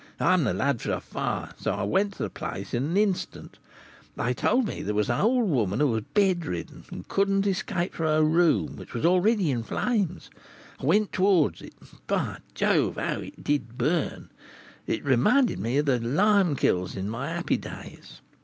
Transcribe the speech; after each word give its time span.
I 0.19 0.33
am 0.33 0.45
the 0.45 0.53
lad 0.55 0.81
for 0.81 0.93
a 0.93 0.99
fire, 0.99 1.49
and 1.51 1.59
so 1.59 1.73
I 1.75 1.83
went 1.83 2.13
to 2.13 2.23
the 2.23 2.31
place 2.31 2.73
in 2.73 2.85
an 2.85 2.97
instant. 2.97 3.59
They 4.17 4.33
told 4.33 4.65
me 4.65 4.79
that 4.79 4.85
there 4.85 4.95
was 4.95 5.11
an 5.11 5.21
old 5.21 5.47
woman 5.51 5.79
who 5.79 5.89
was 5.89 6.05
bedridden, 6.15 6.85
and 6.89 7.07
could 7.07 7.29
not 7.29 7.45
escape 7.45 7.93
from 7.93 8.07
her 8.07 8.23
room, 8.23 8.77
which 8.77 8.95
was 8.95 9.05
already 9.05 9.51
in 9.51 9.61
flames. 9.61 10.31
I 10.79 10.87
went 10.87 11.11
towards 11.13 11.61
it, 11.61 11.75
and, 11.79 11.89
by 12.07 12.37
Jove! 12.55 12.95
how 12.95 13.19
it 13.19 13.43
did 13.43 13.77
burn; 13.77 14.31
it 14.87 15.05
reminded 15.05 15.59
me 15.59 15.77
of 15.77 15.85
the 15.85 15.99
lime 15.99 16.55
kilns 16.55 16.95
in 16.95 17.07
my 17.07 17.27
happy 17.29 17.57
days. 17.57 18.21